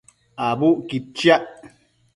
Abucquid 0.47 1.05
chiac 1.17 1.47